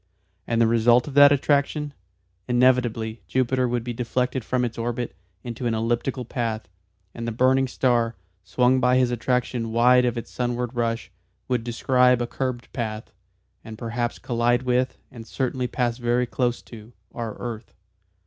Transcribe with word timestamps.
And 0.47 0.59
the 0.59 0.65
result 0.65 1.07
of 1.07 1.13
that 1.13 1.31
attraction? 1.31 1.93
Inevitably 2.47 3.21
Jupiter 3.27 3.67
would 3.67 3.83
be 3.83 3.93
deflected 3.93 4.43
from 4.43 4.65
its 4.65 4.75
orbit 4.75 5.15
into 5.43 5.67
an 5.67 5.75
elliptical 5.75 6.25
path, 6.25 6.67
and 7.13 7.27
the 7.27 7.31
burning 7.31 7.67
star, 7.67 8.15
swung 8.43 8.79
by 8.79 8.97
his 8.97 9.11
attraction 9.11 9.71
wide 9.71 10.03
of 10.05 10.17
its 10.17 10.31
sunward 10.31 10.73
rush, 10.73 11.11
would 11.47 11.63
"describe 11.63 12.19
a 12.19 12.25
curved 12.25 12.73
path" 12.73 13.11
and 13.63 13.77
perhaps 13.77 14.17
collide 14.17 14.63
with, 14.63 14.97
and 15.11 15.27
certainly 15.27 15.67
pass 15.67 15.99
very 15.99 16.25
close 16.25 16.63
to, 16.63 16.93
our 17.13 17.35
earth. 17.35 17.75